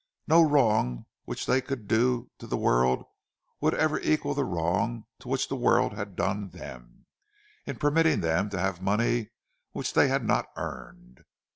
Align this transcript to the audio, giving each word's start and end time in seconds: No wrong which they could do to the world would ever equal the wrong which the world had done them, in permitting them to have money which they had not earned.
No 0.27 0.41
wrong 0.41 1.05
which 1.25 1.45
they 1.45 1.61
could 1.61 1.87
do 1.87 2.31
to 2.39 2.47
the 2.47 2.57
world 2.57 3.05
would 3.59 3.75
ever 3.75 3.99
equal 3.99 4.33
the 4.33 4.43
wrong 4.43 5.05
which 5.23 5.47
the 5.47 5.55
world 5.55 5.93
had 5.93 6.15
done 6.15 6.49
them, 6.49 7.05
in 7.67 7.75
permitting 7.77 8.21
them 8.21 8.49
to 8.49 8.57
have 8.57 8.81
money 8.81 9.29
which 9.73 9.93
they 9.93 10.07
had 10.07 10.25
not 10.25 10.47
earned. 10.55 11.23